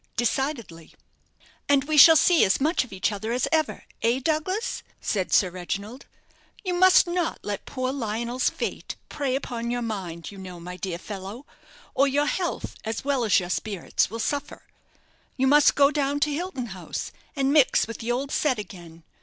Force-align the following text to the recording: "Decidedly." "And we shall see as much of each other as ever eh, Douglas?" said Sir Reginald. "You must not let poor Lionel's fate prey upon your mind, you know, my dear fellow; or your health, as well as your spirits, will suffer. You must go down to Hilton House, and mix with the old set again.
"Decidedly." 0.17 0.95
"And 1.69 1.83
we 1.83 1.95
shall 1.95 2.15
see 2.15 2.43
as 2.43 2.59
much 2.59 2.83
of 2.83 2.91
each 2.91 3.11
other 3.11 3.31
as 3.31 3.47
ever 3.51 3.83
eh, 4.01 4.19
Douglas?" 4.19 4.81
said 4.99 5.31
Sir 5.31 5.51
Reginald. 5.51 6.07
"You 6.63 6.73
must 6.73 7.05
not 7.05 7.37
let 7.43 7.67
poor 7.67 7.91
Lionel's 7.93 8.49
fate 8.49 8.95
prey 9.09 9.35
upon 9.35 9.69
your 9.69 9.83
mind, 9.83 10.31
you 10.31 10.39
know, 10.39 10.59
my 10.59 10.75
dear 10.75 10.97
fellow; 10.97 11.45
or 11.93 12.07
your 12.07 12.25
health, 12.25 12.77
as 12.83 13.05
well 13.05 13.23
as 13.23 13.39
your 13.39 13.51
spirits, 13.51 14.09
will 14.09 14.17
suffer. 14.17 14.63
You 15.37 15.45
must 15.45 15.75
go 15.75 15.91
down 15.91 16.19
to 16.21 16.33
Hilton 16.33 16.65
House, 16.73 17.11
and 17.35 17.53
mix 17.53 17.85
with 17.85 17.99
the 17.99 18.11
old 18.11 18.31
set 18.31 18.57
again. 18.57 19.03